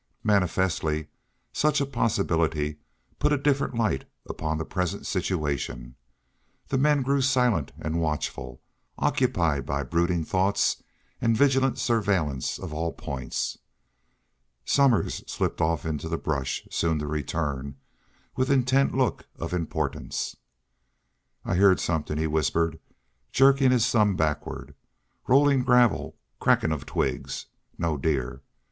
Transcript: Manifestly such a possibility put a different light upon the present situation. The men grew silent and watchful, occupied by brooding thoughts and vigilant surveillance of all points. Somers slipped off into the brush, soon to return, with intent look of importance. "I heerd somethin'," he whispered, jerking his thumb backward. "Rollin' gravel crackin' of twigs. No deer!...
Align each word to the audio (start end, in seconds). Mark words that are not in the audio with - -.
Manifestly 0.23 1.09
such 1.53 1.79
a 1.79 1.85
possibility 1.85 2.77
put 3.19 3.31
a 3.31 3.37
different 3.37 3.75
light 3.75 4.05
upon 4.27 4.57
the 4.57 4.65
present 4.65 5.05
situation. 5.05 5.93
The 6.69 6.79
men 6.79 7.03
grew 7.03 7.21
silent 7.21 7.71
and 7.79 8.01
watchful, 8.01 8.63
occupied 8.97 9.63
by 9.67 9.83
brooding 9.83 10.25
thoughts 10.25 10.81
and 11.21 11.37
vigilant 11.37 11.77
surveillance 11.77 12.57
of 12.57 12.73
all 12.73 12.93
points. 12.93 13.59
Somers 14.65 15.23
slipped 15.27 15.61
off 15.61 15.85
into 15.85 16.09
the 16.09 16.17
brush, 16.17 16.67
soon 16.71 16.97
to 16.97 17.05
return, 17.05 17.75
with 18.35 18.49
intent 18.49 18.95
look 18.97 19.27
of 19.35 19.53
importance. 19.53 20.35
"I 21.45 21.53
heerd 21.53 21.79
somethin'," 21.79 22.17
he 22.17 22.25
whispered, 22.25 22.79
jerking 23.31 23.69
his 23.69 23.87
thumb 23.87 24.15
backward. 24.15 24.73
"Rollin' 25.27 25.61
gravel 25.61 26.17
crackin' 26.39 26.71
of 26.71 26.87
twigs. 26.87 27.45
No 27.77 27.97
deer!... 27.97 28.41